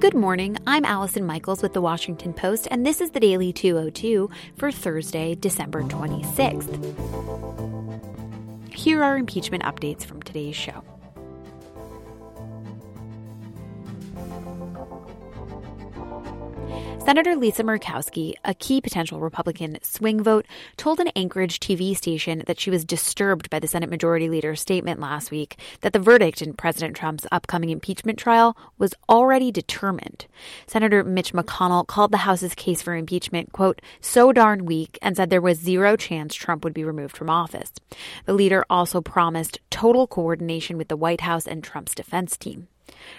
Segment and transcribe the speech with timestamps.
[0.00, 0.56] Good morning.
[0.64, 5.34] I'm Allison Michaels with the Washington Post, and this is the Daily 202 for Thursday,
[5.34, 6.72] December 26th.
[8.72, 10.84] Here are impeachment updates from today's show.
[17.08, 20.44] Senator Lisa Murkowski, a key potential Republican swing vote,
[20.76, 25.00] told an Anchorage TV station that she was disturbed by the Senate Majority Leader's statement
[25.00, 30.26] last week that the verdict in President Trump's upcoming impeachment trial was already determined.
[30.66, 35.30] Senator Mitch McConnell called the House's case for impeachment, quote, so darn weak and said
[35.30, 37.72] there was zero chance Trump would be removed from office.
[38.26, 42.68] The leader also promised total coordination with the White House and Trump's defense team.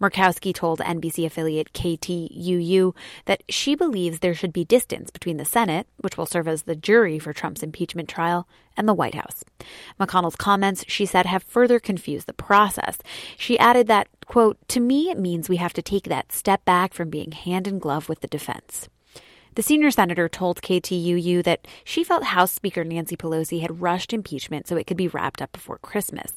[0.00, 2.94] Murkowski told NBC affiliate KTUU
[3.26, 6.76] that she believes there should be distance between the Senate, which will serve as the
[6.76, 8.46] jury for Trump's impeachment trial,
[8.76, 9.44] and the White House.
[9.98, 12.98] McConnell's comments, she said, have further confused the process.
[13.36, 16.94] She added that, quote, to me, it means we have to take that step back
[16.94, 18.88] from being hand in glove with the defense.
[19.56, 24.68] The senior senator told KTUU that she felt House Speaker Nancy Pelosi had rushed impeachment
[24.68, 26.32] so it could be wrapped up before Christmas.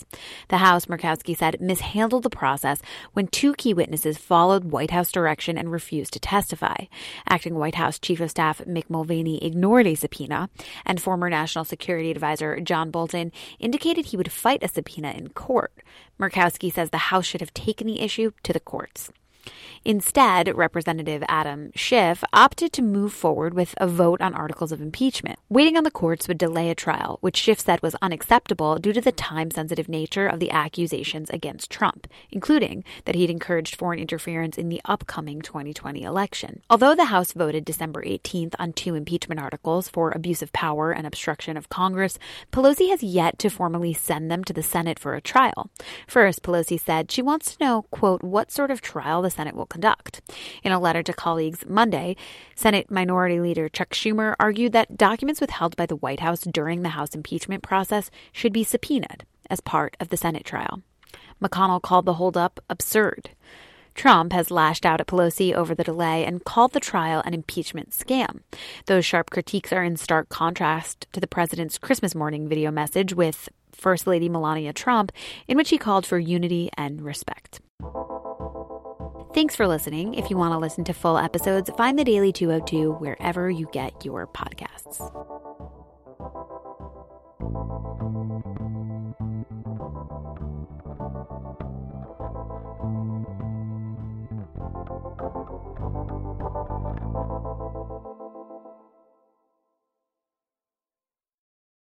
[0.47, 2.81] The House, Murkowski said, mishandled the process
[3.13, 6.85] when two key witnesses followed White House direction and refused to testify.
[7.29, 10.49] Acting White House Chief of Staff Mick Mulvaney ignored a subpoena,
[10.83, 15.71] and former National Security Advisor John Bolton indicated he would fight a subpoena in court.
[16.19, 19.11] Murkowski says the House should have taken the issue to the courts.
[19.85, 25.37] Instead, Representative Adam Schiff opted to move forward with a vote on articles of impeachment.
[25.49, 29.01] Waiting on the courts would delay a trial, which Schiff said was unacceptable due to
[29.01, 34.57] the time sensitive nature of the accusations against Trump, including that he'd encouraged foreign interference
[34.57, 36.61] in the upcoming 2020 election.
[36.69, 41.05] Although the House voted December 18th on two impeachment articles for abuse of power and
[41.05, 42.17] obstruction of Congress,
[42.53, 45.69] Pelosi has yet to formally send them to the Senate for a trial.
[46.07, 49.65] First, Pelosi said she wants to know, quote, what sort of trial the Senate will
[49.73, 50.21] conduct.
[50.63, 52.15] In a letter to colleagues Monday,
[52.55, 56.89] Senate Minority Leader Chuck Schumer argued that documents withheld by the White House during the
[56.89, 60.81] House impeachment process should be subpoenaed as part of the Senate trial.
[61.41, 63.31] McConnell called the holdup absurd.
[63.95, 67.91] Trump has lashed out at Pelosi over the delay and called the trial an impeachment
[67.91, 68.39] scam.
[68.85, 73.49] Those sharp critiques are in stark contrast to the president's Christmas morning video message with
[73.71, 75.11] First Lady Melania Trump,
[75.47, 77.59] in which he called for unity and respect.
[79.33, 80.13] Thanks for listening.
[80.13, 84.05] If you want to listen to full episodes, find the Daily 202 wherever you get
[84.05, 85.01] your podcasts.